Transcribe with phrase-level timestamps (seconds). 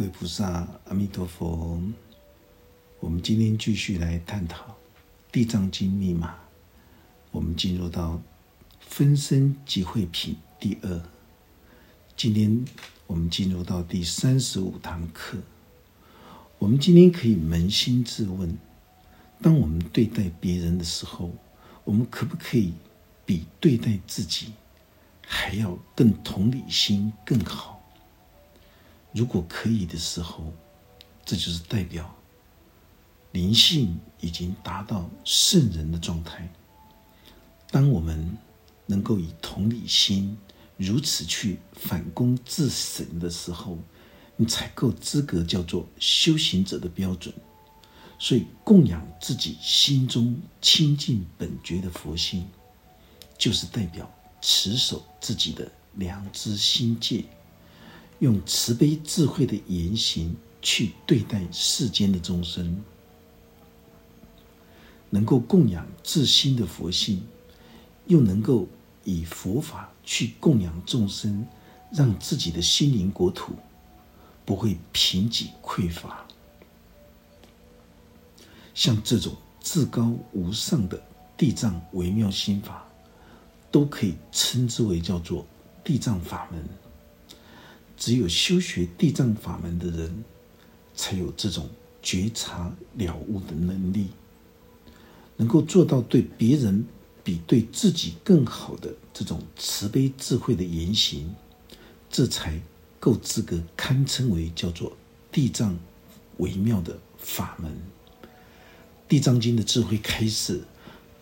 [0.00, 1.78] 各位菩萨，阿弥陀佛。
[3.00, 4.64] 我们今天继续来探讨
[5.30, 6.36] 《地藏经》密码。
[7.30, 8.18] 我们进入到
[8.80, 11.02] 分身集会品第二。
[12.16, 12.64] 今天
[13.06, 15.36] 我们进入到第三十五堂课。
[16.58, 18.56] 我们今天可以扪心自问：
[19.42, 21.30] 当我们对待别人的时候，
[21.84, 22.72] 我们可不可以
[23.26, 24.54] 比对待自己
[25.26, 27.79] 还要更同理心更好？
[29.12, 30.52] 如果可以的时候，
[31.24, 32.14] 这就是代表。
[33.32, 36.52] 灵性已经达到圣人的状态。
[37.70, 38.36] 当我们
[38.86, 40.36] 能够以同理心
[40.76, 43.78] 如此去反攻自省的时候，
[44.36, 47.32] 你才够资格叫做修行者的标准。
[48.18, 52.46] 所以，供养自己心中清净本觉的佛性，
[53.38, 57.24] 就是代表持守自己的良知心界，
[58.20, 62.82] 用慈悲智慧的言行去对待世间的众生。
[65.10, 67.20] 能够供养自心的佛性，
[68.06, 68.68] 又能够
[69.02, 71.44] 以佛法去供养众生，
[71.90, 73.54] 让自己的心灵国土
[74.44, 76.24] 不会贫瘠匮乏。
[78.72, 81.02] 像这种至高无上的
[81.36, 82.86] 地藏微妙心法，
[83.70, 85.44] 都可以称之为叫做
[85.82, 86.62] 地藏法门。
[88.00, 90.24] 只有修学地藏法门的人，
[90.94, 91.68] 才有这种
[92.02, 94.06] 觉察了悟的能力。
[95.36, 96.84] 能够做到对别人
[97.22, 101.34] 比对自己更好的这种慈悲智慧的言行，
[102.10, 102.58] 这才
[102.98, 104.96] 够资格堪称为叫做
[105.30, 105.78] 地藏
[106.38, 107.70] 微妙的法门。
[109.06, 110.62] 地藏经的智慧开示，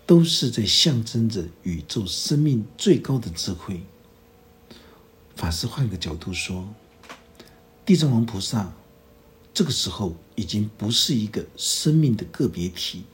[0.06, 3.80] 都是在象征着宇宙生命最高的智慧。
[5.38, 6.68] 法师换个角度说，
[7.86, 8.72] 地藏王菩萨
[9.54, 13.04] 这个时候已经不是一个生命的个别体。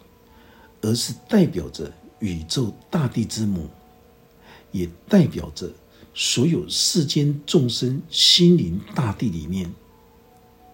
[0.80, 3.70] 而是代表着宇宙大地之母，
[4.70, 5.72] 也代表着
[6.12, 9.72] 所有世间众生心灵大地里面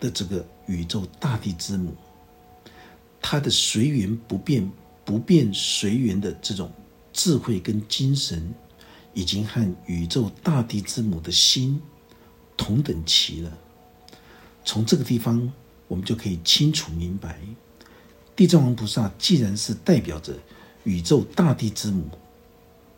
[0.01, 1.95] 的这个宇宙大地之母。
[3.23, 4.69] 它的随缘不变、
[5.05, 6.73] 不变随缘的这种
[7.13, 8.53] 智慧跟精神，
[9.13, 11.81] 已经和宇宙大地之母的心
[12.57, 13.59] 同等齐了。
[14.65, 15.53] 从这个地方，
[15.89, 17.39] 我们就可以清楚明白。
[18.37, 20.39] 地藏王菩萨既然是代表着
[20.85, 22.09] 宇宙大地之母，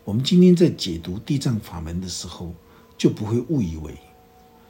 [0.04, 2.52] 我们今天在解读地藏法门的时候，
[2.98, 3.96] 就不会误以为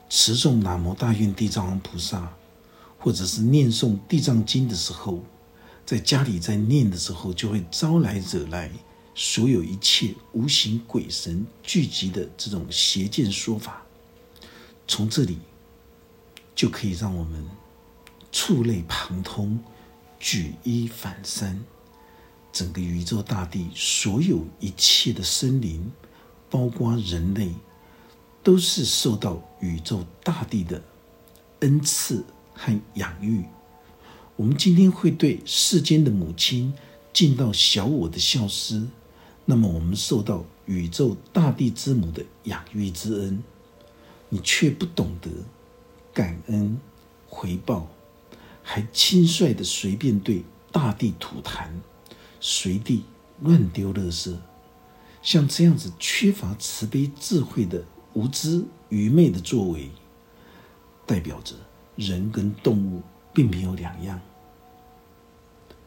[0.08, 2.32] 持诵南无大愿地藏王菩萨，
[2.98, 5.22] 或者是念诵地藏经的时候，
[5.84, 8.70] 在家里在念的时候，就会招来惹来
[9.14, 13.82] 所有一切无形鬼神聚集的这种邪见说法。
[14.88, 15.38] 从这里
[16.54, 17.44] 就可以让我们
[18.30, 19.58] 触类旁通。
[20.24, 21.64] 举一反三，
[22.52, 25.90] 整个宇宙大地所有一切的生灵，
[26.48, 27.52] 包括人类，
[28.40, 30.80] 都是受到宇宙大地的
[31.58, 32.24] 恩赐
[32.54, 33.44] 和养育。
[34.36, 36.72] 我们今天会对世间的母亲
[37.12, 38.86] 尽到小我的孝思，
[39.52, 43.44] 那么我们受到宇宙大地之母的养育之恩，
[44.30, 45.28] 你却不懂得
[46.14, 46.80] 感恩
[47.28, 47.86] 回报。
[48.62, 51.68] 还轻率的随便对大地吐痰，
[52.40, 53.04] 随地
[53.42, 54.34] 乱丢垃圾，
[55.20, 57.84] 像这样子缺乏慈悲智慧的
[58.14, 59.90] 无知愚昧的作为，
[61.04, 61.54] 代表着
[61.96, 63.02] 人跟动物
[63.34, 64.18] 并没有两样，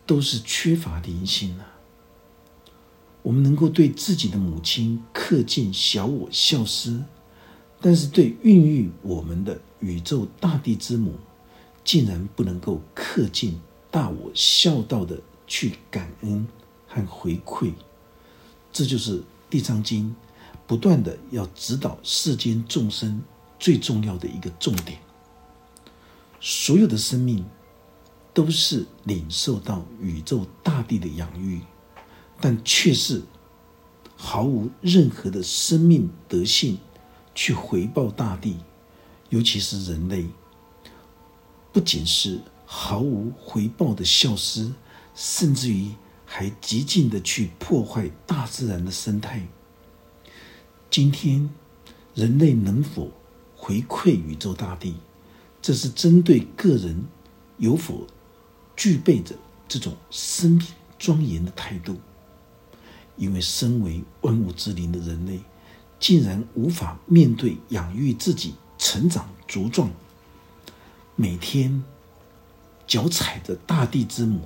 [0.06, 1.72] 都是缺乏灵性啊。
[3.26, 7.04] 我们能够对自己的母亲恪尽小我孝思，
[7.82, 11.16] 但是对孕育我们的宇宙大地之母。
[11.84, 13.60] 竟然不能够恪尽
[13.92, 16.48] 大我孝道的去感恩
[16.88, 17.72] 和回馈，
[18.74, 19.20] 这就是
[19.52, 20.10] 《地藏经》
[20.66, 23.22] 不断的要指导世间众生
[23.60, 24.98] 最重要的一个重点。
[26.42, 27.46] 所有的生命
[28.34, 31.62] 都是领受到宇宙大地的养育，
[32.40, 33.22] 但却是
[34.16, 36.78] 毫无任何的生命德性
[37.34, 38.58] 去回报大地，
[39.30, 40.26] 尤其是人类。
[41.72, 44.72] 不仅是毫无回报的消失，
[45.14, 45.92] 甚至于
[46.26, 49.46] 还极尽的去破坏大自然的生态。
[50.90, 51.50] 今天，
[52.14, 53.12] 人类能否
[53.56, 54.96] 回馈宇宙大地，
[55.62, 57.04] 这是针对个人
[57.58, 58.08] 有否
[58.76, 59.36] 具备着
[59.68, 60.68] 这种生命
[60.98, 61.98] 庄严的态度。
[63.18, 65.40] 因为身为万物之灵的人类，
[66.00, 69.90] 竟然无法面对养育自己成长茁壮。
[71.16, 71.84] 每天
[72.86, 74.42] 脚踩着大地之母，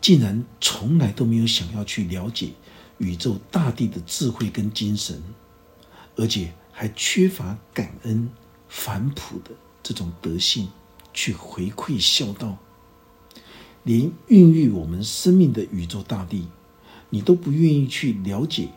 [0.00, 2.52] 竟然从来都没有想要去了解
[2.98, 5.22] 宇宙大地的智慧跟精神，
[6.16, 8.28] 而且还缺乏感恩
[8.68, 9.50] 反哺的
[9.82, 10.68] 这种德性，
[11.12, 12.56] 去回馈孝道，
[13.82, 16.48] 连孕育我们生命的宇宙大地，
[17.14, 18.70] 你都不愿意去了解，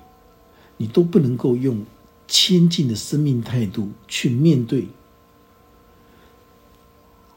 [0.78, 1.84] 你都不能够用
[2.28, 4.90] 谦敬的生命态度去面对。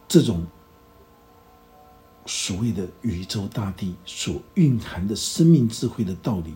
[0.06, 0.46] 这种
[2.26, 6.52] 所谓的宇宙大地所蕴含的生命智慧的道理，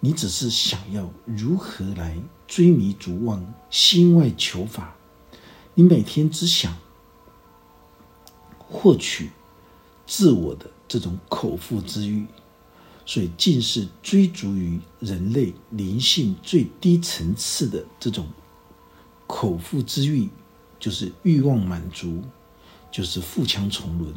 [0.00, 2.18] 你只是想要如何来
[2.48, 4.96] 追迷逐忘、心外求法，
[5.74, 6.76] 你每天只想
[8.58, 9.30] 获取
[10.04, 12.26] 自我的这种口腹之欲，
[13.04, 18.26] 所以尽是追逐于人类灵性最低层次的这种
[19.26, 20.28] 口腹之欲，
[20.78, 22.22] 就是欲望满足。
[22.90, 24.14] 就是富强重轮，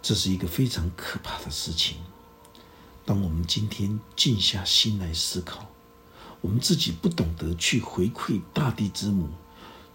[0.00, 1.96] 这是一个非常可怕的事情。
[3.04, 5.68] 当我们今天静下心来思考，
[6.40, 9.28] 我们自己不懂得去回馈大地之母，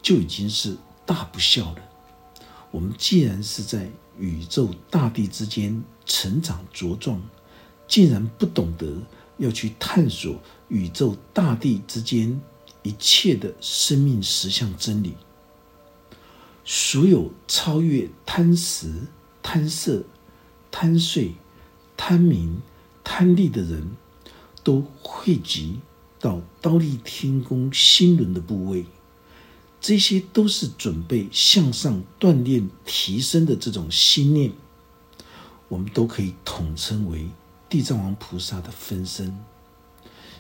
[0.01, 0.75] 就已经是
[1.05, 1.77] 大不孝了。
[2.69, 7.21] 我们既然是在宇宙大地之间成长茁壮，
[7.87, 9.01] 竟然不懂得
[9.37, 12.41] 要去探索宇宙大地之间
[12.83, 15.13] 一切的生命实相真理。
[16.63, 18.91] 所有超越贪食、
[19.43, 20.03] 贪色、
[20.71, 21.35] 贪睡、
[21.95, 22.61] 贪名、
[23.03, 23.91] 贪利的人，
[24.63, 25.79] 都汇集
[26.19, 28.85] 到刀立天宫心轮的部位。
[29.79, 34.51] 这些都是准备向上锻炼、提升的这种心念，
[35.67, 37.27] 我们都可以统称为
[37.75, 39.38] 地藏王菩萨的分身。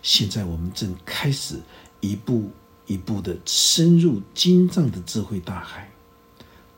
[0.01, 1.61] 现在我们正开始
[1.99, 2.49] 一步
[2.87, 5.91] 一步的深入经藏的智慧大海。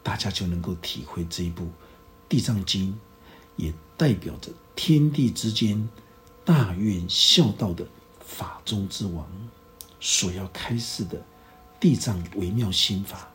[0.01, 1.65] 大家就能够体会这一部
[2.27, 2.91] 《地藏经》，
[3.55, 5.87] 也代表着天地之间
[6.43, 7.85] 大愿孝道的
[8.19, 9.27] 法中之王
[9.99, 11.23] 所要开示的
[11.79, 13.29] 地藏微妙心法。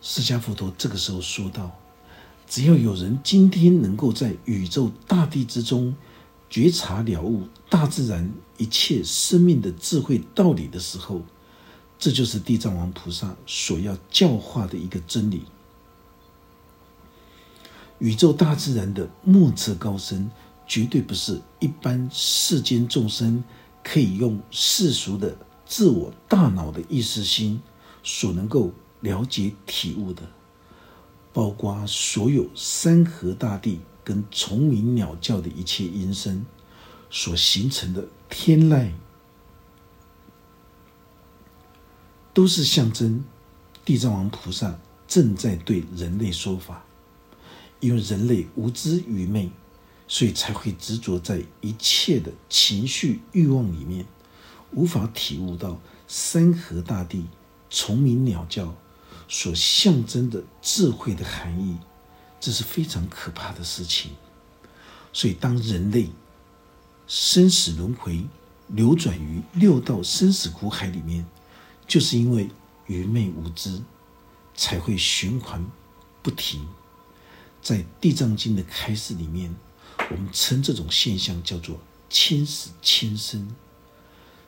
[0.00, 1.70] 释迦佛陀这个时候说道
[2.48, 5.94] ：“只要有人今天能够在宇宙大地之中
[6.54, 11.20] 觉察了悟大自然一切生命的智慧道理的时候，
[11.98, 15.42] 这就是地藏王菩萨所要教化的一个真理。”
[17.98, 20.30] 宇宙大自然的莫测高深，
[20.64, 23.42] 绝对不是一般世间众生
[23.82, 25.36] 可以用世俗的
[25.66, 27.60] 自我大脑的意识心
[28.04, 28.70] 所能够
[29.00, 30.22] 了解体悟的。
[31.32, 36.44] 包括所有山河大地跟虫鸣鸟叫的一切音声
[37.10, 38.92] 所形成的天籁，
[42.32, 43.24] 都是象征
[43.84, 44.78] 地藏王菩萨
[45.08, 46.84] 正在对人类说法。
[47.80, 49.50] 因为人类无知愚昧，
[50.08, 54.06] 所以才会执着在一切的情绪欲望里面，
[54.72, 55.78] 无法体悟到
[56.08, 57.26] 山河大地、
[57.68, 58.74] 虫鸣鸟叫
[59.28, 61.76] 所象征的智慧的含义，
[62.44, 64.10] 这是非常可怕的事情。
[65.14, 66.10] 所以，当人类
[67.06, 68.26] 生死轮回
[68.68, 71.24] 流转于六道生死苦海里面，
[71.88, 72.50] 就是因为
[72.86, 73.80] 愚昧无知，
[74.54, 75.64] 才会循环
[76.22, 76.68] 不停。
[77.62, 79.54] 在《地藏经》的开示里面，
[80.10, 81.80] 我们称这种现象叫做
[82.10, 83.56] “千死千生”。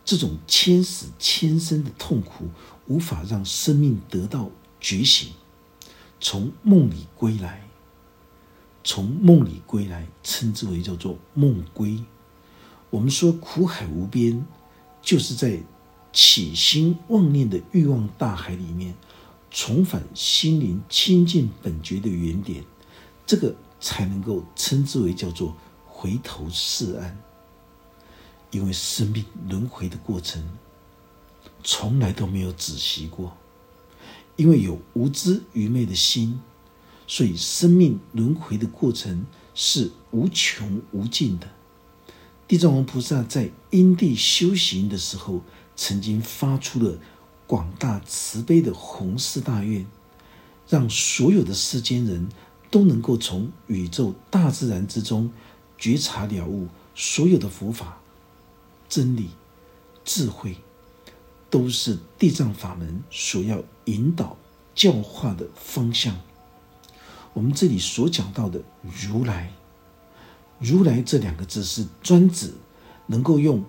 [0.05, 2.51] 这种千死千生的痛苦，
[2.89, 5.33] 无法让生命得到觉醒，
[6.21, 7.66] 从梦里归来。
[8.87, 11.99] 从梦里归来，称之为叫做梦归。
[12.89, 14.47] 我们说苦海无边，
[15.03, 15.61] 就是在
[16.13, 18.95] 起心妄念的欲望大海里面，
[19.51, 22.65] 重返心灵清净本觉的原点。
[23.27, 27.19] 这个才能够称之为叫做回头是岸，
[28.53, 30.41] 因为生命轮回的过程
[31.65, 33.37] 从来都没有止息过，
[34.37, 36.41] 因为有无知愚昧的心，
[37.07, 41.49] 所以生命轮回的过程是无穷无尽的。
[42.49, 45.43] 地藏王菩萨在因地修行的时候，
[45.75, 46.99] 曾经发出了
[47.47, 49.87] 广大慈悲的宏誓大愿，
[50.69, 52.29] 让所有的世间人。
[52.69, 55.33] 都能够从宇宙大自然之中
[55.79, 58.01] 觉察了悟所有的佛法
[58.89, 59.31] 真理
[60.05, 60.57] 智慧，
[61.49, 64.37] 都是地藏法门所要引导
[64.75, 66.21] 教化的方向。
[67.37, 69.53] 我们这里所讲到的如来，
[70.59, 72.55] 如来这两个字是专指
[73.09, 73.63] 能够用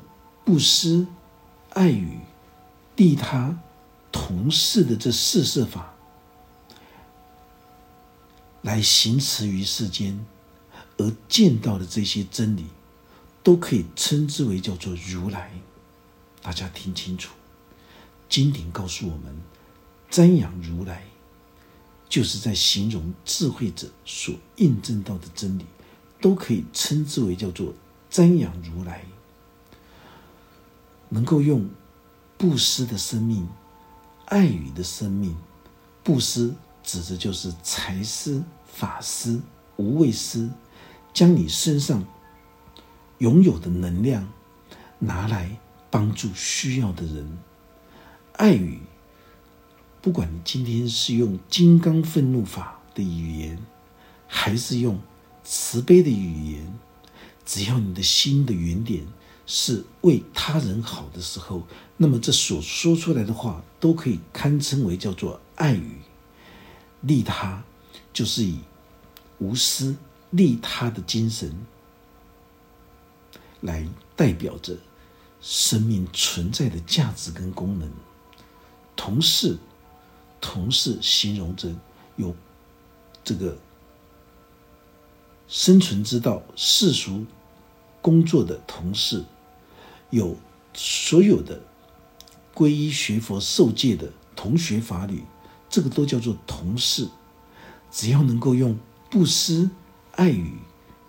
[0.46, 1.06] 布施、
[1.72, 2.18] 爱语、
[2.96, 3.60] 利他、
[4.10, 5.94] 同事的这四摄法。
[8.62, 10.26] 来行持于世间，
[10.96, 12.68] 而见到的这些真理，
[13.44, 15.52] 都可以称之为叫做如来。
[16.42, 17.36] 大家听清楚，
[18.30, 19.38] 经典告诉我们，
[20.10, 21.04] 瞻仰如来，
[22.10, 25.66] 就是在形容智慧者所印证到的真理，
[26.22, 27.74] 都可以称之为叫做
[28.10, 29.04] 瞻仰如来。
[31.10, 31.70] 能够用
[32.38, 33.48] 布施的生命、
[34.26, 35.36] 爱语的生命，
[36.04, 39.42] 布施指的就是财施、法施、
[39.78, 40.50] 无畏施，
[41.14, 42.06] 将你身上
[43.20, 44.28] 拥有的能量
[45.00, 45.58] 拿来
[45.90, 47.38] 帮助需要的人。
[48.34, 48.82] 爱语，
[50.08, 53.60] 不管你今天是用金刚愤怒法的语言，
[54.26, 54.98] 还是用
[55.44, 56.80] 慈悲的语言，
[57.46, 59.06] 只要你的心的原点。
[59.46, 65.98] 是为他人好的时候，那么这所说出来的话都可以堪称为叫做爱语。
[67.02, 67.62] 利他
[68.14, 68.62] 就是以
[69.40, 69.94] 无私
[70.30, 71.54] 利他的精神
[73.60, 73.86] 来
[74.16, 74.78] 代表着
[75.42, 77.92] 生命存在的价值跟功能。
[78.96, 79.58] 同时，
[80.40, 81.74] 同事形容着
[82.16, 82.36] 有
[83.24, 83.58] 这个
[85.48, 87.26] 生存之道、世俗
[88.02, 89.24] 工作的同事。
[90.10, 90.38] 有
[90.74, 91.60] 所有的
[92.56, 95.24] 皈依学佛受戒的同学法侣，
[95.70, 97.08] 这个都叫做同事。
[97.92, 98.78] 只要能够用
[99.10, 99.70] 布施、
[100.14, 100.58] 爱语、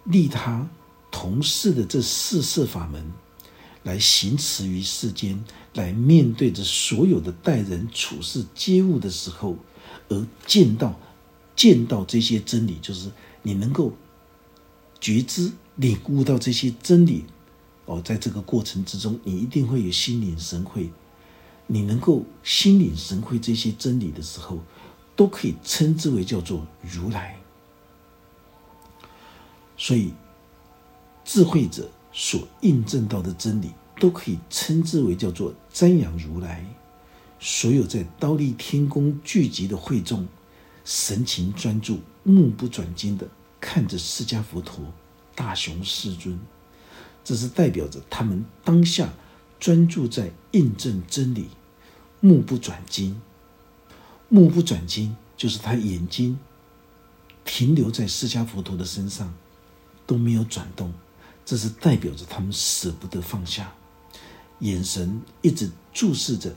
[0.04, 0.68] 利他、
[1.10, 3.12] 同事的这四摄法门
[3.88, 5.42] 来行持于世间，
[5.72, 9.56] 来面对着所有的待人处事接物的时候，
[10.10, 10.94] 而见到
[11.56, 13.10] 见到这些真理，就是
[13.42, 13.94] 你能够
[15.00, 17.24] 觉知、领悟到这些真理。
[17.86, 20.90] 哦，在这个过程之中，你一定会有心领神会。
[21.66, 24.58] 你能够心领神会这些真理的时候，
[25.16, 27.38] 都可以称之为叫做如来。
[29.78, 30.12] 所以，
[31.24, 33.70] 智慧者所印证到的真理，
[34.00, 36.66] 都可以称之为叫做瞻仰如来。
[37.38, 40.26] 所有在刀立天宫聚集的会众，
[40.84, 43.28] 神情专注、目不转睛的
[43.60, 44.92] 看着释迦佛陀、
[45.36, 46.36] 大雄世尊。
[47.22, 49.12] 这是代表着他们当下
[49.60, 51.46] 专注在印证真理，
[52.18, 53.20] 目不转睛。
[54.28, 56.36] 目不转睛就是他眼睛
[57.44, 59.32] 停留在释迦佛陀的身上，
[60.04, 60.92] 都没有转动。
[61.48, 63.72] 这是代表着他们舍不得放下，
[64.58, 66.54] 眼神一直注视着。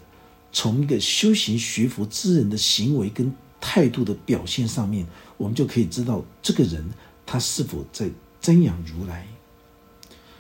[0.51, 5.07] 从一个修行学佛之人的行为跟态度的表现上面，
[5.38, 6.86] 我们就可以知道这个人
[7.25, 8.10] 他是否在
[8.41, 9.25] 瞻仰如来。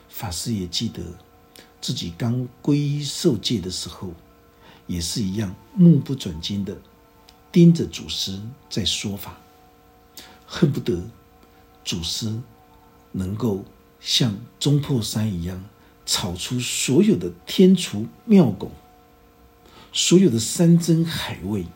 [0.09, 1.01] 法师也记得
[1.79, 4.11] 自己刚皈依受戒的时候，
[4.85, 6.77] 也是一样目不转睛的
[7.53, 8.37] 盯着祖师
[8.69, 9.37] 在说法，
[10.45, 11.01] 恨不得
[11.85, 12.37] 祖师
[13.13, 13.63] 能够
[14.01, 15.63] 像中破山一样
[16.05, 18.71] 炒出所有的天厨妙拱，
[19.93, 21.67] 所有的山珍海味，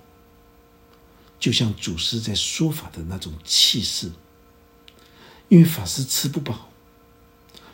[1.39, 4.12] 就像祖师在说法的那种气势。
[5.48, 6.70] 因为法师吃不饱。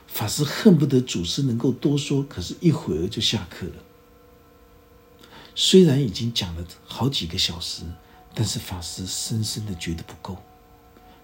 [0.05, 3.75] 法师恨不得祖师能够多说，可是一会儿就下课了。
[5.55, 7.84] 虽然已经讲了好几个小时，
[8.36, 10.38] 但是法师深深的觉得不够。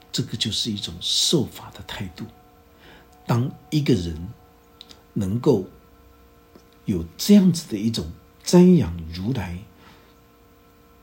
[0.10, 2.26] 这个就是一种受法的态度。
[3.28, 4.18] 当一个人
[5.14, 5.68] 能够
[6.86, 8.12] 有这样子的一种
[8.44, 9.60] 瞻仰如来、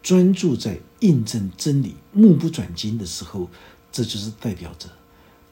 [0.03, 3.49] 专注在印证真理、目不转睛的时候，
[3.93, 4.89] 这就是代表着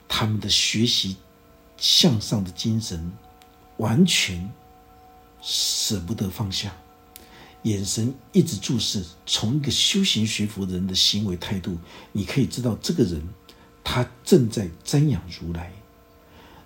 [0.09, 1.17] 他们的学习。
[1.79, 3.11] 向上的精神，
[3.79, 4.49] 完全
[5.41, 6.73] 舍不得放下，
[7.65, 9.05] 眼神一直注视。
[9.27, 11.77] 从一个修行学佛人的行为态度，
[12.13, 13.21] 你可以知道，这个人
[13.83, 15.73] 他正在瞻仰如来。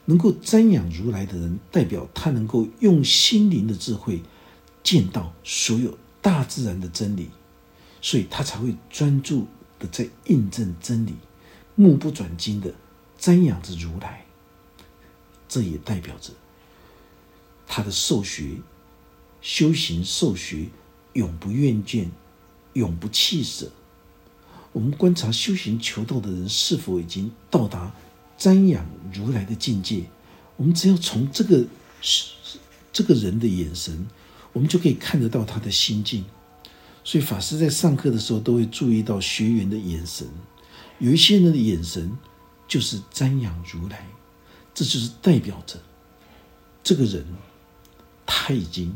[0.07, 4.23] 能够瞻仰如来的人，代表他能够用心灵的智慧
[4.83, 7.31] 见到所有大自然的真理，
[8.01, 9.47] 所以他才会专注
[9.79, 11.15] 的在印证真理，
[11.75, 12.73] 目不转睛的
[13.21, 14.25] 瞻仰着如来。
[15.49, 16.33] 这也代表着
[17.67, 18.57] 他的受学、
[19.41, 20.69] 修行、受学
[21.13, 22.09] 永不厌倦、
[22.73, 23.71] 永不弃舍。
[24.73, 27.95] 我们观察修行求道的人是否已经到达
[28.39, 30.05] 瞻仰如来的境界，
[30.57, 31.65] 我们只要从这个
[32.93, 34.07] 这个人的眼神，
[34.53, 36.25] 我们就可以看得到他的心境。
[37.03, 40.27] 所以法师在上课的时候都会注意到学员的眼神，
[40.99, 42.11] 有一些人的眼神
[42.67, 44.07] 就是瞻仰如来。
[44.75, 45.79] 这就是代表着，
[46.83, 47.25] 这个人
[48.27, 48.95] 他已经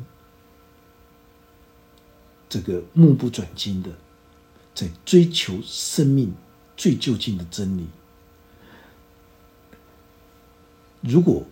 [2.48, 3.90] 这个目不转睛的
[4.74, 6.34] 在追求生命、
[6.76, 7.86] 最究竟的真理。
[11.00, 11.44] 如果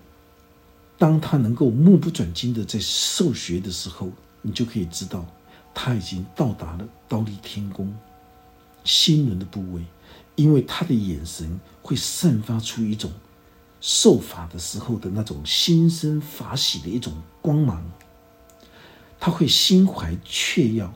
[0.98, 4.10] 当他能够目不转睛的在受学的时候，
[4.42, 5.24] 你就可以知道
[5.72, 7.94] 他已经到达了刀立天宫
[8.84, 9.82] 心轮的部位，
[10.34, 13.10] 因为他的眼神会散发出一种
[13.80, 17.88] 受法的时候的那种心生法喜的一种光芒，
[19.20, 20.90] 他会心怀雀跃，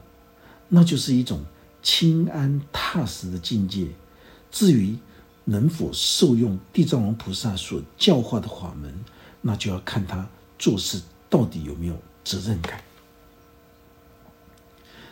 [0.69, 1.45] 那就是一种
[1.83, 3.89] 清安踏实的境界。
[4.51, 4.99] 至于
[5.45, 9.05] 能否受用地藏王菩萨所教化的法门，
[9.41, 12.83] 那就要看他做事到底有没有责任感。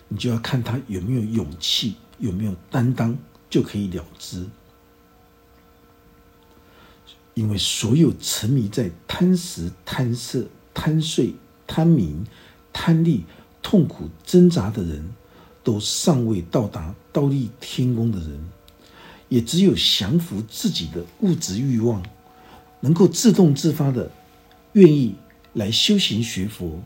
[0.08, 3.16] 你就要看他有没有勇气，有没有担当，
[3.48, 4.46] 就可以了之。
[7.34, 11.34] 因为所有沉迷在贪食、贪色、贪睡、
[11.66, 12.26] 贪名、
[12.72, 13.24] 贪利、
[13.62, 15.14] 痛苦挣扎的人，
[15.62, 18.50] 都尚未到达倒立天宫的人，
[19.30, 22.02] 也只有降服自己的物质欲望，
[22.80, 24.10] 能够自动自发的
[24.74, 25.14] 愿意
[25.54, 26.82] 来修行学佛。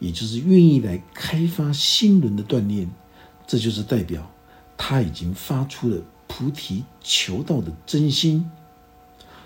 [0.00, 2.90] 也就是愿意来开发心轮的锻炼，
[3.46, 4.30] 这就是代表
[4.76, 8.44] 他已经发出了菩提求道的真心，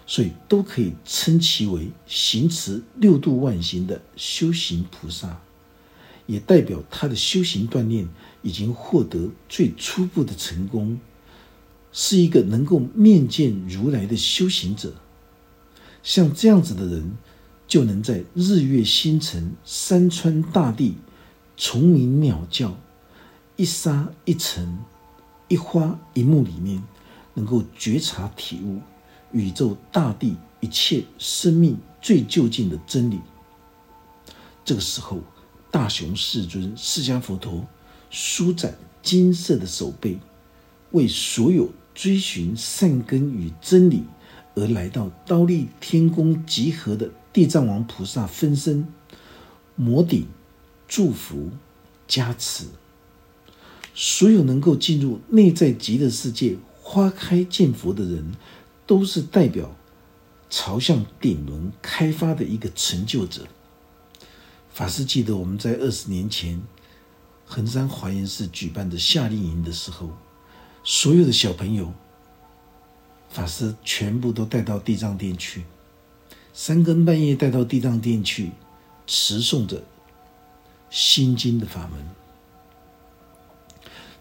[0.07, 5.39] 所以都可以称其为行持六度万行的修行菩萨，
[6.27, 8.09] 也代表他的修行锻炼
[8.43, 10.99] 已经获得最初步的成功，
[12.01, 14.95] 是一个能够面见如来的修行者。
[16.05, 17.17] 像这样子的人。
[17.69, 20.97] 就能在日月星辰、山川大地、
[21.55, 22.75] 虫鸣鸟叫、
[23.57, 24.79] 一沙一尘、
[25.49, 26.83] 一花一木里面，
[27.35, 28.81] 能够觉察体悟
[29.33, 33.21] 宇宙大地一切生命最究竟的真理。
[34.65, 35.21] 这个时候，
[35.71, 37.67] 大雄世尊释迦佛陀
[38.09, 40.19] 舒展金色的手背，
[40.93, 44.05] 为所有追寻善根与真理
[44.55, 47.11] 而来到刀立天宫集合的。
[47.33, 48.87] 地藏王菩萨分身，
[49.75, 50.29] 摩顶
[50.87, 51.51] 祝福
[52.07, 52.67] 加持，
[53.95, 58.33] 所有能够进入内在极乐世界花开见佛的人，
[58.87, 59.77] 都是代表
[60.49, 63.49] 朝向顶轮开发的一个成就者。
[64.71, 66.63] 法师记得我们在二十年前
[67.45, 70.13] 衡山华严寺举办的夏令营的时候，
[70.91, 71.93] 所有的小朋友，
[73.29, 75.65] 法师全部都带到地藏殿去。
[76.55, 78.53] 三更半夜带到地藏殿去，
[79.07, 79.85] 持诵着
[80.89, 82.09] 心经的法门。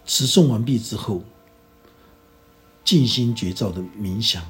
[0.06, 1.24] 持诵完毕之后，
[2.84, 4.46] 静心觉照的冥想，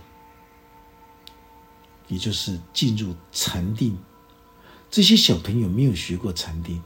[2.08, 3.96] 也就是进入禅定。
[4.90, 6.82] 这些小朋友没有学过禅定，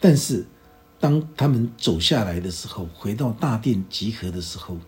[0.00, 0.46] 但是
[1.00, 4.78] 当他们走下来的时候，回到大殿集合的时候，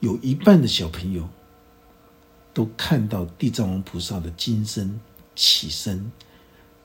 [0.00, 1.28] 有一半的小朋友。
[2.56, 4.98] 都看到地藏王菩萨的金身
[5.34, 6.10] 起身，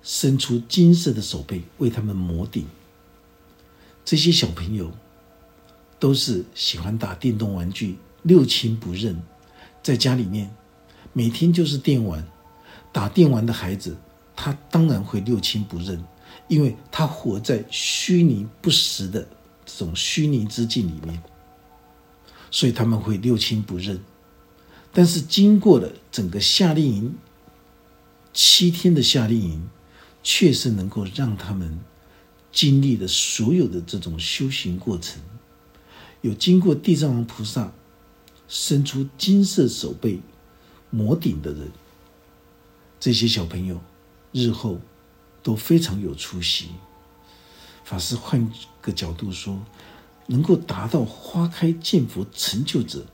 [0.04, 2.68] 伸出金色的手背为他们摩顶。
[4.04, 4.92] 这些小朋友
[5.98, 9.24] 都是喜欢打电动玩具，六亲不认，
[9.82, 10.54] 在家里面
[11.14, 12.28] 每天就是电玩。
[12.92, 13.96] 打电玩的孩子，
[14.36, 16.04] 他当然会六亲不认，
[16.52, 19.26] 因为他活在虚拟不实的
[19.66, 21.24] 这种虚拟之境里面，
[22.52, 23.98] 所以他们会六亲不认。
[24.92, 27.16] 但是经过了整个夏令营
[28.34, 29.70] 七天的夏令营，
[30.22, 31.80] 确实能够让他们
[32.52, 35.22] 经历的所有的这种修行过程。
[36.20, 37.72] 有经过地藏王菩萨
[38.50, 40.20] 伸出金色手背
[40.90, 41.72] 摩顶的人，
[43.00, 43.80] 这些小朋友
[44.34, 44.82] 日后
[45.44, 46.70] 都非常有出息。
[47.84, 48.52] 法师换
[48.82, 49.60] 个角度说，
[50.28, 53.06] 能够达到花开见佛成就者。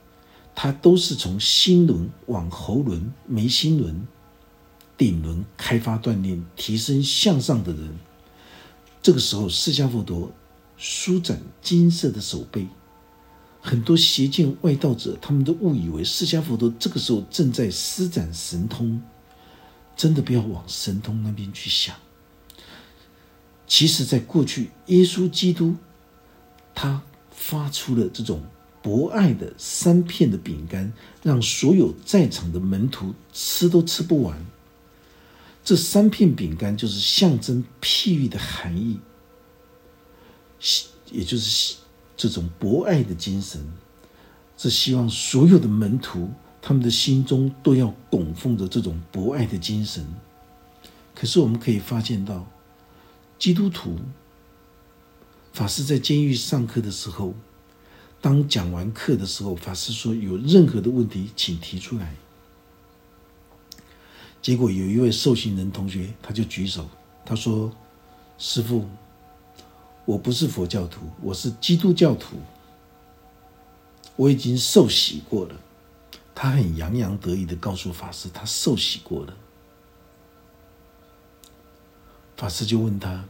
[0.60, 4.08] 他都是从心轮往喉轮、眉心轮、
[4.98, 7.96] 顶轮开发锻炼、提升向上的人。
[9.04, 10.32] 这个时候，释迦佛陀
[10.76, 12.68] 舒展金色的手背，
[13.62, 19.00] 很多邪见外道者，他们都误以为释迦佛陀这个时候正在施展神通。
[19.96, 21.96] 真的不要往神通那边去想。
[23.68, 25.76] 其实，在过去，耶稣基督
[26.74, 28.42] 他发出了这种。
[28.80, 34.46] 博爱的三片的饼干，让所有在场的门徒吃都吃不完。
[35.62, 39.00] 这三片饼干就是象征譬喻的含义，
[41.12, 41.76] 也就是
[42.16, 43.62] 这种博爱的精神。
[44.56, 46.30] 这希望所有的门徒
[46.62, 50.08] 他们的心中都要供奉着这种博爱的精神。
[51.14, 52.48] 可是我们可以发现到，
[53.38, 53.98] 基督徒
[55.54, 57.34] 法师在监狱上课的时候。
[58.20, 62.16] 当讲完课的时候，法师说：“有任何的问题，请提出来。”
[64.42, 66.90] 结果有一位受刑人同学，他就举手，
[67.24, 67.72] 他说
[68.40, 68.88] ：“师傅，
[70.04, 72.38] 我不是佛教徒，我是基督教徒，
[74.16, 75.56] 我已经受洗过了。”
[76.34, 79.38] 他很洋洋得意的告诉法师：“他受洗过了。”
[82.38, 83.26] 法师就问他：“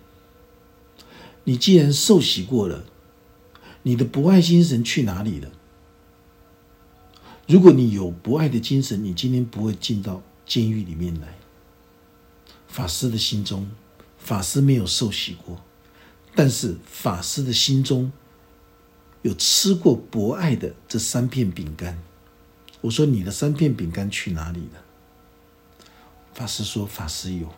[1.45, 2.83] 你既然受洗过了，
[3.81, 5.49] 你的不爱精神去哪里了？
[7.47, 11.37] 如果你有不爱的精神，你今天不会进到。”监狱里面来，
[12.69, 13.69] 法师的心中，
[14.17, 15.61] 法师没有受洗过，
[16.33, 18.09] 但是法师的心中
[19.23, 22.01] 有吃过博爱的这三片饼干。
[22.79, 24.81] 我说：“你的三片饼干去哪里了？”
[26.33, 27.51] 法师说：“法师有。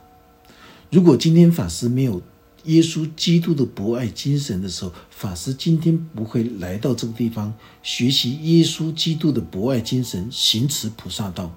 [0.90, 2.22] 如果今天法师没有
[2.66, 11.56] 耶稣基督的博爱精神的时候，法师今天不会来到这个地方学习耶稣基督的博爱精神，行持菩萨道。”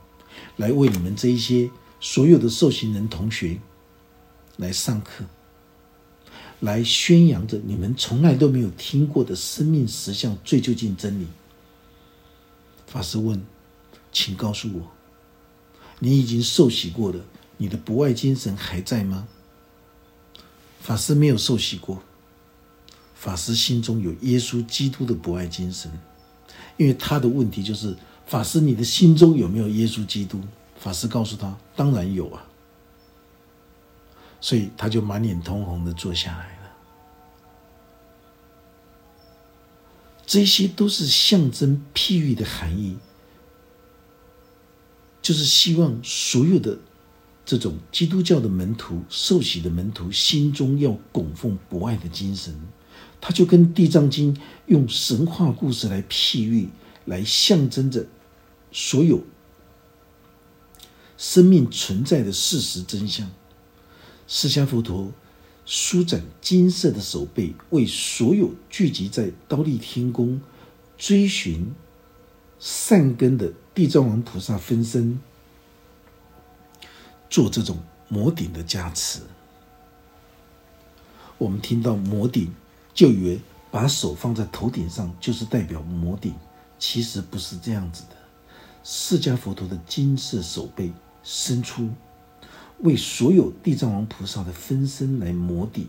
[0.56, 3.58] 来为你们这一些所有的受刑人同学
[4.56, 5.24] 来上课，
[6.60, 11.26] 来宣扬着你们从来都没有听过的生命实相最究竟真理。
[12.86, 13.42] 法师问
[14.12, 14.92] ：“请告诉我，
[16.00, 17.24] 你已经受洗过了，
[17.56, 19.28] 你的博爱精神还在吗？”
[20.80, 22.02] 法师没有受洗过，
[23.14, 25.90] 法师心中有耶稣基督的博爱精神，
[26.76, 27.96] 因为他的问题就是。
[28.24, 30.40] 法师，你的心中有没有耶稣基督？
[30.78, 32.46] 法师告诉他：“当然有啊。”
[34.40, 36.72] 所以他就满脸通红的坐下来了。
[40.24, 42.96] 这些都是象征譬喻的含义，
[45.20, 46.78] 就是希望所有的
[47.44, 52.54] 这种基督教的门徒、受洗的门徒心中要供奉博爱的精神。
[53.20, 54.34] 他就跟《地藏经》
[54.66, 56.68] 用神话故事来譬喻。
[57.04, 58.06] 来象征着
[58.70, 59.24] 所有
[61.18, 63.28] 生命存在的事实真相。
[64.28, 65.10] 释迦佛陀
[65.66, 70.40] 舒展金色的手背，为所有聚集在刀立天宫
[70.96, 71.74] 追寻
[72.60, 75.18] 善根的地藏王菩萨分身
[77.32, 79.20] 做这种摩顶的加持。
[81.38, 82.52] 我们听到摩顶，
[82.92, 83.40] 就以为
[83.70, 86.34] 把手放在头顶上就是代表摩顶。
[86.78, 88.16] 其实不是这样子的，
[88.84, 90.92] 释迦佛陀的金色手背
[91.24, 91.88] 伸出，
[92.80, 95.88] 为所有地藏王菩萨的分身来摩顶，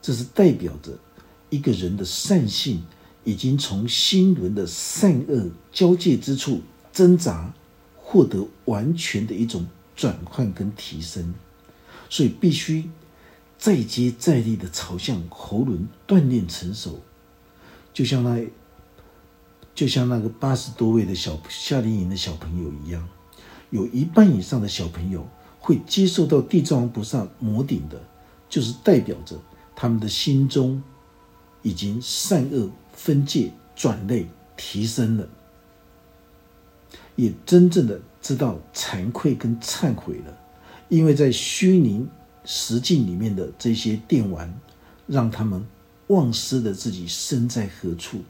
[0.00, 0.92] 这是代表着
[1.50, 2.84] 一个人的善性
[3.24, 6.60] 已经从心轮的善恶交界之处
[6.92, 7.52] 挣扎，
[7.96, 11.34] 获得完全的一种转换跟提升，
[12.08, 12.90] 所以必须
[13.58, 17.00] 再接再厉的朝向喉轮锻炼成熟，
[17.92, 18.46] 就像那。
[19.74, 23.08] 就像那个八十多位的小夏令营的小朋友一样，
[23.70, 25.26] 有一半以上的小朋友
[25.58, 27.98] 会接受到地藏王菩萨摩顶的，
[28.50, 29.40] 就是代表着
[29.74, 30.82] 他们的心中
[31.62, 34.28] 已经善恶分界转类
[34.58, 35.26] 提升了，
[37.16, 40.38] 也真正的知道惭愧跟忏悔了，
[40.88, 42.06] 因为在虚拟
[42.44, 44.52] 实境里面的这些电玩，
[45.06, 45.64] 让他们
[46.08, 48.22] 忘失了自己身在何处。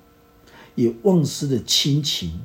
[0.74, 2.40] 也忘失了亲情，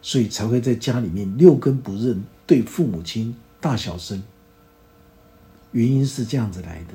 [0.00, 4.22] 所以才会在家里面六根不认，对父母亲大小声。
[5.72, 6.94] 原因是这样子来的，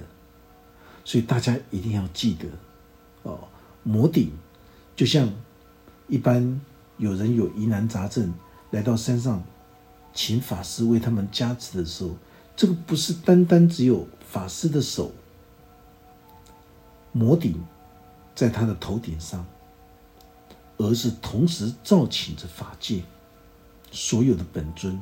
[1.04, 2.48] 所以大家一定要记得
[3.24, 3.38] 哦。
[3.84, 4.32] 摩顶
[4.96, 5.30] 就像
[6.08, 6.62] 一般
[6.98, 8.34] 有人有疑难杂症
[8.72, 9.44] 来到山上，
[10.14, 12.12] 请法师为他们加持的时候，
[12.56, 15.12] 这个不是单单只有法师的手
[17.12, 17.64] 摩顶
[18.36, 19.46] 在他的头顶上。
[20.82, 23.04] 而是同时召请着法界
[23.92, 24.98] 所有的本尊，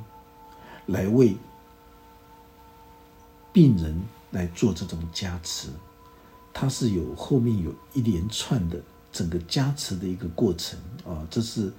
[0.88, 1.38] 来为
[3.54, 3.96] 病人
[4.32, 5.70] 来做这种加持，
[6.52, 11.22] 它是有后面有一连串的整个加持的一个过程啊！
[11.30, 11.72] 这是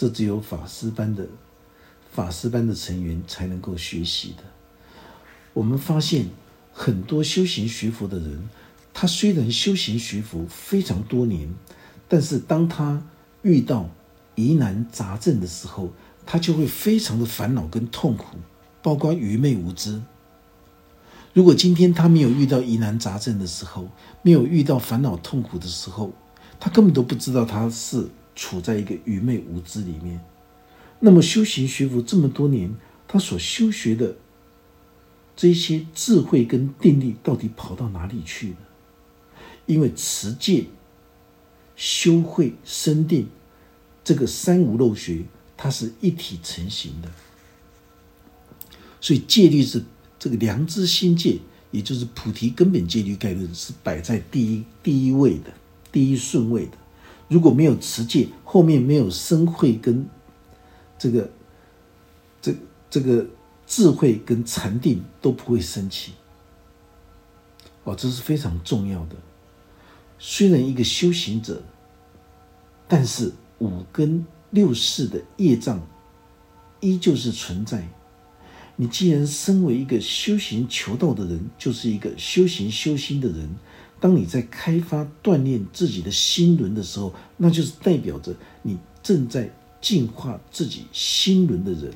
[0.00, 1.26] 这只有法师班的
[2.10, 4.42] 法师班的成员才能够学习的。
[5.52, 6.24] 我们发现
[6.72, 8.48] 很多修行学佛的人，
[8.94, 11.54] 他虽然修行学佛非常多年，
[12.08, 13.02] 但是当他
[13.42, 13.90] 遇到
[14.36, 15.90] 疑难杂症的时候，
[16.24, 18.38] 他就会非常的烦恼跟痛苦，
[18.80, 20.00] 包括愚昧无知。
[21.34, 23.90] 如果今天他没有遇到疑难杂症的时候，
[24.22, 26.10] 没有遇到烦恼痛苦的时候，
[26.58, 28.08] 他根本都不知道他是
[28.40, 30.18] 处在一个愚昧无知里面。
[31.00, 32.74] 那么修行学佛这么多年，
[33.06, 34.16] 他所修学的
[35.36, 38.56] 这些智慧跟定力到底跑到哪里去了？
[39.66, 40.64] 因为持戒。
[41.76, 43.26] 修慧生定，
[44.04, 45.24] 这个三无漏学，
[45.56, 47.10] 它是一体成型的。
[49.00, 49.82] 所以戒律是
[50.18, 51.38] 这个良知心戒，
[51.70, 55.54] 也就是菩提根本戒律概论，是摆在第一第一位的
[55.90, 56.72] 第一顺位的。
[57.30, 60.04] 如果没有持戒，后面没有生慧跟
[60.98, 61.30] 这个
[62.42, 62.52] 这
[62.90, 63.24] 这个
[63.68, 66.14] 智慧跟禅定都不会升起。
[67.84, 69.14] 哦，这是非常重要的。
[70.18, 71.62] 虽然一个修行者，
[72.88, 75.80] 但是五根六识的业障
[76.80, 77.88] 依旧是存在。
[78.74, 83.48] 你既然身为一个修行求道的人，就是一个修行修心的人。
[84.00, 91.92] 当你在开发锻炼自己的心轮的时候，那就是代表着你正在净化自己心轮的人。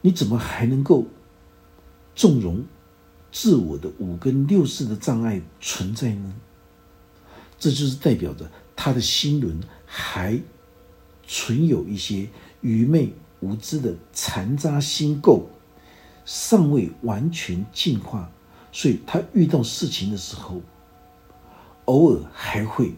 [0.00, 1.06] 你怎么还能够
[2.14, 2.64] 纵容
[3.30, 6.34] 自我的五根六识的障碍存在呢？
[7.58, 10.40] 这就是代表着他的心轮还
[11.26, 12.28] 存有一些
[12.62, 13.12] 愚昧。
[13.40, 15.42] 无知的残渣心垢
[16.24, 18.32] 尚未完全净化，
[18.74, 20.60] 所以他遇到事情的时候，
[21.84, 22.92] 偶尔还会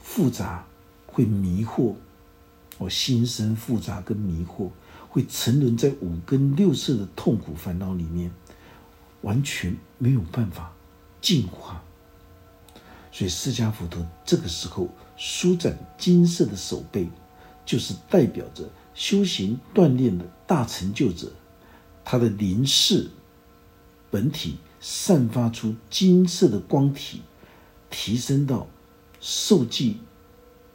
[0.00, 0.66] 复杂，
[1.06, 1.94] 会迷惑，
[2.78, 4.70] 我心生复杂跟迷惑，
[5.08, 8.32] 会沉沦在五根六色的痛苦烦恼里面，
[9.20, 10.72] 完全没有办法
[11.20, 11.80] 净化。
[13.12, 17.08] 所以释迦佛陀这个时候舒展金色的手背，
[17.64, 18.68] 就是代表着。
[18.94, 21.32] 修行锻炼的大成就者，
[22.04, 23.10] 他的灵视
[24.08, 27.22] 本体散发出金色的光体，
[27.88, 28.66] 提升到
[29.18, 29.96] 受记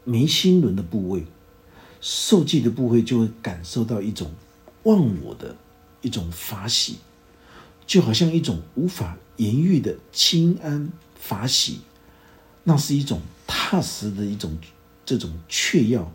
[0.03, 1.27] 眉心轮的部位，
[2.01, 4.31] 受记的部位就会感受到一种
[4.81, 5.55] 忘我的
[6.01, 6.97] 一种法喜，
[7.85, 11.81] 就好像一种无法言喻的清安法喜，
[12.63, 14.57] 那是一种踏实的一种
[15.05, 16.11] 这种确要。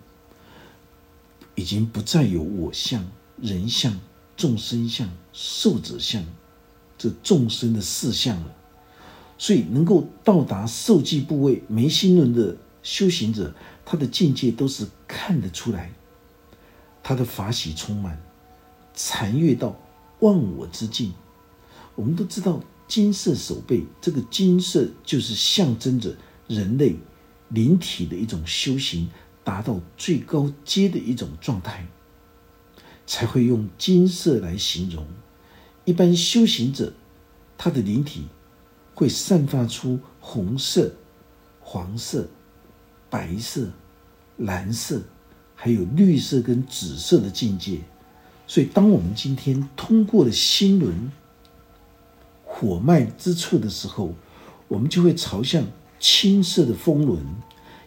[1.54, 3.08] 已经不再有我相、
[3.40, 4.00] 人相、
[4.36, 6.24] 众生相、寿者相，
[6.96, 8.54] 这众生的四相了。
[9.36, 13.54] 所以，能够到达受记部位眉心轮的修行者，
[13.84, 15.92] 他的境界都是看得出来，
[17.02, 18.20] 他的法喜充满，
[18.94, 19.76] 禅悦到
[20.20, 21.12] 忘我之境。
[21.94, 26.14] 我们都知道，金色手背，这个金色就是象征着
[26.46, 26.96] 人类
[27.48, 29.08] 灵体的一种修行。
[29.44, 31.86] 达到最高阶的一种状态，
[33.06, 35.06] 才会用金色来形容。
[35.84, 36.92] 一般修行者，
[37.56, 38.26] 他的灵体
[38.94, 40.92] 会散发出红色、
[41.60, 42.28] 黄色、
[43.10, 43.68] 白色、
[44.36, 45.02] 蓝色，
[45.54, 47.80] 还有绿色跟紫色的境界。
[48.46, 51.10] 所以，当我们今天通过了心轮
[52.44, 54.14] 火脉之处的时候，
[54.68, 55.66] 我们就会朝向
[55.98, 57.24] 青色的风轮。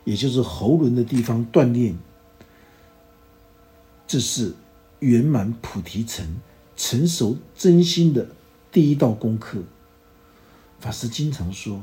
[0.03, 1.93] 也就是喉轮的地方锻炼，
[4.07, 4.53] 这是
[4.99, 6.39] 圆满菩提城、
[6.78, 8.30] 成熟真心的
[8.72, 9.63] 第一道功课。
[10.80, 11.82] 法师经常说，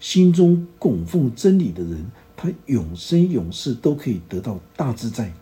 [0.00, 5.32] 心中供奉真理的人，他永生永世都可以得到大自在。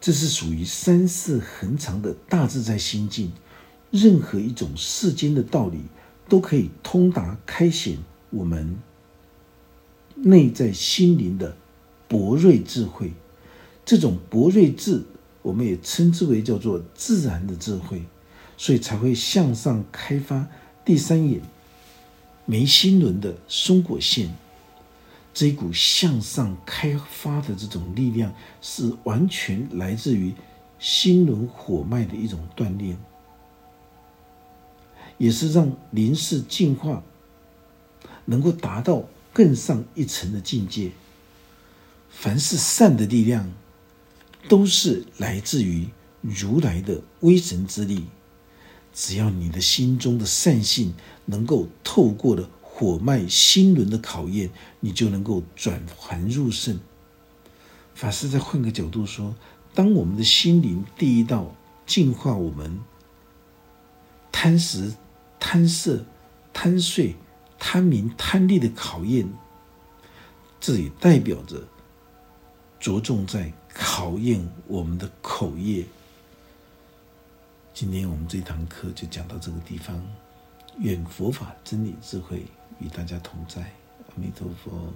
[0.00, 3.32] 这是属于三世恒长的大自在心境。
[3.90, 5.78] 任何一种世间的道理，
[6.28, 7.98] 都可以通达开显
[8.30, 8.78] 我们。
[10.16, 11.56] 内在心灵的
[12.08, 13.12] 博瑞智慧，
[13.84, 15.04] 这种博瑞智，
[15.46, 18.02] 我们也称之为叫做自然的智慧，
[18.56, 20.44] 所以才会向上开发
[20.84, 21.40] 第三眼
[22.44, 24.34] 眉心轮的松果线。
[25.32, 30.34] 这一股向上开发的这种力量，是完全来自于
[30.80, 32.98] 心轮火脉的一种锻炼，
[35.16, 37.04] 也是让灵视进化
[38.24, 39.04] 能够达到。
[39.36, 40.92] 更上一层的境界，
[42.08, 43.52] 凡是善的力量，
[44.48, 45.88] 都是来自于
[46.20, 48.06] 如来的威神之力。
[48.92, 50.94] 只要你的心中的善性
[51.26, 56.78] 能够透过了火脉心轮的考验，你就能够转凡入圣。
[57.94, 59.34] 法师再换个角度说，
[59.74, 61.54] 当我们的心灵第一道
[61.86, 62.80] 净化我们
[64.32, 64.94] 贪食、
[65.38, 66.04] 贪色、
[66.52, 67.16] 贪睡。
[67.58, 69.26] 贪名贪利的考验，
[70.60, 71.66] 这也代表着
[72.78, 75.84] 着重在考验我们的口业。
[77.74, 80.02] 今天我们这堂课就讲到这个地方，
[80.78, 82.46] 愿佛法真理智慧
[82.80, 83.60] 与大家同在，
[84.08, 84.92] 阿弥陀佛。